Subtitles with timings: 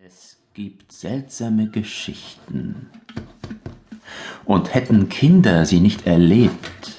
[0.00, 2.88] Es gibt seltsame Geschichten.
[4.44, 6.94] Und hätten Kinder sie nicht erlebt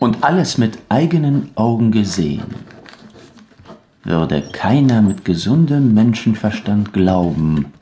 [0.00, 2.44] und alles mit eigenen Augen gesehen,
[4.04, 7.72] würde keiner mit gesundem Menschenverstand glauben,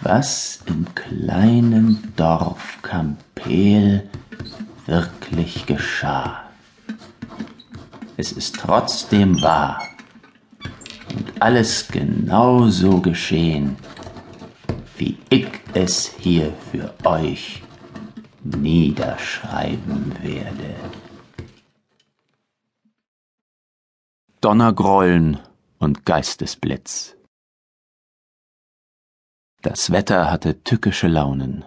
[0.00, 4.08] was im kleinen Dorf Campel
[4.86, 6.42] wirklich geschah.
[8.16, 9.87] Es ist trotzdem wahr
[11.40, 13.76] alles genau so geschehen,
[14.96, 17.62] wie ich es hier für euch
[18.42, 20.74] niederschreiben werde.
[24.40, 25.38] Donnergrollen
[25.78, 27.16] und Geistesblitz.
[29.62, 31.64] Das Wetter hatte tückische Launen.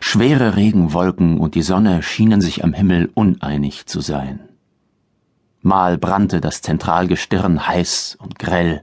[0.00, 4.48] Schwere Regenwolken und die Sonne schienen sich am Himmel uneinig zu sein.
[5.68, 8.80] Mal brannte das Zentralgestirn heiß und grell,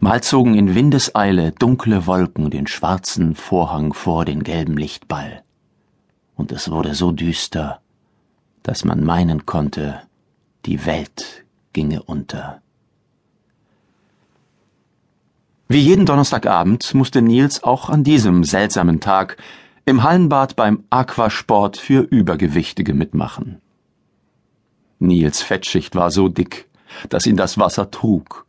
[0.00, 5.44] mal zogen in Windeseile dunkle Wolken den schwarzen Vorhang vor den gelben Lichtball.
[6.34, 7.80] Und es wurde so düster,
[8.64, 10.00] dass man meinen konnte,
[10.66, 12.60] die Welt ginge unter.
[15.68, 19.36] Wie jeden Donnerstagabend musste Nils auch an diesem seltsamen Tag
[19.86, 23.62] im Hallenbad beim Aquasport für Übergewichtige mitmachen.
[25.00, 26.68] Nils Fettschicht war so dick,
[27.08, 28.46] dass ihn das Wasser trug.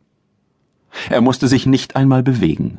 [1.10, 2.78] Er musste sich nicht einmal bewegen.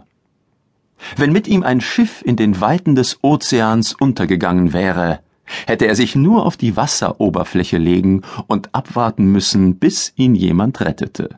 [1.18, 5.20] Wenn mit ihm ein Schiff in den Weiten des Ozeans untergegangen wäre,
[5.66, 11.38] hätte er sich nur auf die Wasseroberfläche legen und abwarten müssen, bis ihn jemand rettete.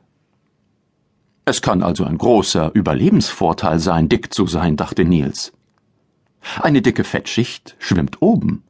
[1.46, 5.54] Es kann also ein großer Überlebensvorteil sein, dick zu sein, dachte Nils.
[6.62, 8.64] Eine dicke Fettschicht schwimmt oben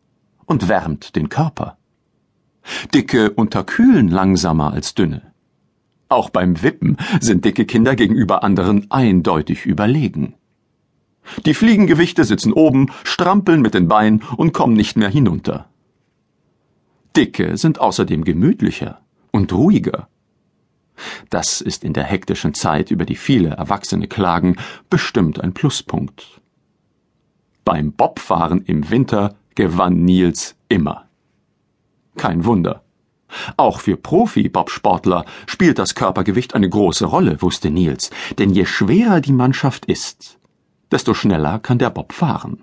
[0.46, 1.78] und wärmt den Körper.
[2.94, 5.34] Dicke unterkühlen langsamer als dünne.
[6.10, 10.36] Auch beim Wippen sind dicke Kinder gegenüber anderen eindeutig überlegen.
[11.46, 15.68] Die Fliegengewichte sitzen oben, strampeln mit den Beinen und kommen nicht mehr hinunter.
[17.16, 19.02] Dicke sind außerdem gemütlicher
[19.32, 20.08] und ruhiger.
[21.30, 24.58] Das ist in der hektischen Zeit, über die viele Erwachsene klagen,
[24.90, 26.42] bestimmt ein Pluspunkt.
[27.64, 31.05] Beim Bobfahren im Winter gewann Nils immer.
[32.18, 32.84] Kein Wunder.
[33.58, 39.34] Auch für Profi-Bobsportler spielt das Körpergewicht eine große Rolle, wusste Nils, denn je schwerer die
[39.34, 40.38] Mannschaft ist,
[40.92, 42.62] desto schneller kann der Bob fahren.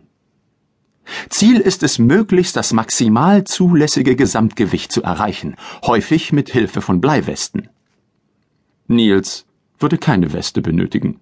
[1.29, 7.69] Ziel ist es möglichst, das maximal zulässige Gesamtgewicht zu erreichen, häufig mit Hilfe von Bleiwesten.
[8.87, 9.47] Nils
[9.79, 11.19] würde keine Weste benötigen.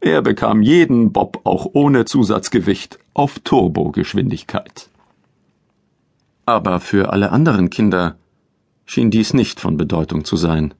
[0.00, 4.89] Er bekam jeden Bob auch ohne Zusatzgewicht auf Turbogeschwindigkeit.
[6.50, 8.16] Aber für alle anderen Kinder
[8.84, 10.74] schien dies nicht von Bedeutung zu sein.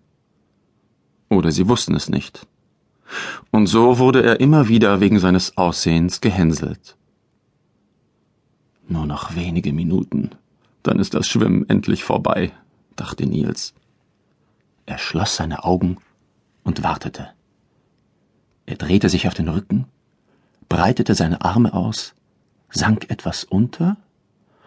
[1.28, 2.44] Oder sie wussten es nicht.
[3.53, 6.97] Und so wurde er immer wieder wegen seines Aussehens gehänselt.
[8.88, 10.31] Nur noch wenige Minuten,
[10.82, 12.50] dann ist das Schwimmen endlich vorbei,
[12.97, 13.72] dachte Nils.
[14.87, 15.98] Er schloss seine Augen
[16.64, 17.28] und wartete.
[18.66, 19.84] Er drehte sich auf den Rücken,
[20.69, 22.16] breitete seine Arme aus,
[22.70, 23.97] sank etwas unter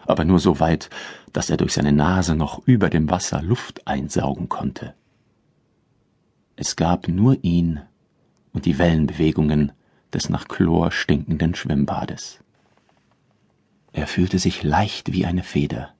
[0.05, 0.89] aber nur so weit,
[1.31, 4.93] dass er durch seine Nase noch über dem Wasser Luft einsaugen konnte.
[6.55, 7.81] Es gab nur ihn
[8.53, 9.71] und die Wellenbewegungen
[10.13, 12.39] des nach Chlor stinkenden Schwimmbades.
[13.91, 15.93] Er fühlte sich leicht wie eine Feder.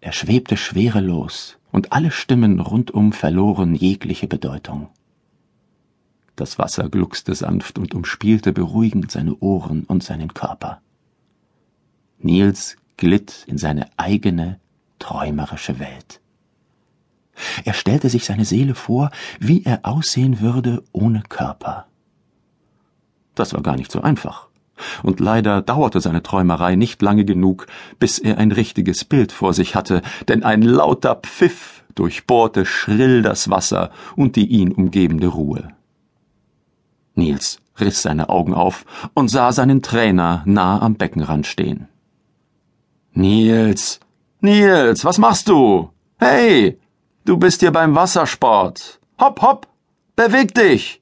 [0.00, 4.88] Er schwebte schwerelos, und alle Stimmen rundum verloren jegliche Bedeutung.
[6.36, 10.80] Das Wasser gluckste sanft und umspielte beruhigend seine Ohren und seinen Körper.
[12.18, 14.58] Nils glitt in seine eigene
[14.98, 16.20] träumerische Welt.
[17.64, 21.86] Er stellte sich seine Seele vor, wie er aussehen würde ohne Körper.
[23.34, 24.48] Das war gar nicht so einfach.
[25.02, 27.66] Und leider dauerte seine Träumerei nicht lange genug,
[27.98, 33.50] bis er ein richtiges Bild vor sich hatte, denn ein lauter Pfiff durchbohrte schrill das
[33.50, 35.68] Wasser und die ihn umgebende Ruhe.
[37.14, 38.84] Nils riss seine Augen auf
[39.14, 41.88] und sah seinen Trainer nah am Beckenrand stehen.
[43.12, 44.00] Nils,
[44.40, 45.90] Nils, was machst du?
[46.18, 46.78] Hey,
[47.24, 49.00] du bist hier beim Wassersport.
[49.18, 49.66] Hopp, hopp,
[50.14, 51.00] beweg dich.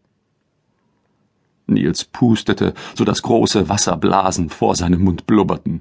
[1.67, 5.81] Nils pustete, so dass große Wasserblasen vor seinem Mund blubberten.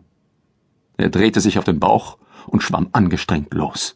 [0.98, 2.18] Er drehte sich auf den Bauch
[2.48, 3.96] und schwamm angestrengt los.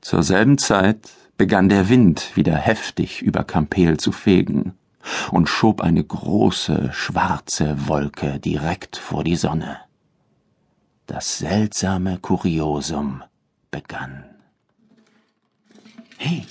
[0.00, 4.74] Zur selben Zeit begann der Wind wieder heftig über Kampel zu fegen
[5.30, 9.78] und schob eine große schwarze Wolke direkt vor die Sonne.
[11.06, 13.22] Das seltsame Kuriosum
[13.70, 14.24] begann.
[16.18, 16.46] Hey,